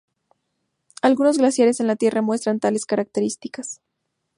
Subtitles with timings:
[1.03, 3.81] Algunos glaciares en la Tierra muestran tales características.